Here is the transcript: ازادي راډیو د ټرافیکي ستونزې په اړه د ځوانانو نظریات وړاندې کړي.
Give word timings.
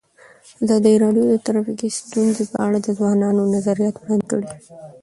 ازادي 0.63 0.93
راډیو 1.03 1.23
د 1.29 1.33
ټرافیکي 1.45 1.89
ستونزې 1.99 2.43
په 2.51 2.57
اړه 2.65 2.77
د 2.81 2.87
ځوانانو 2.97 3.51
نظریات 3.55 3.95
وړاندې 3.97 4.25
کړي. 4.31 4.49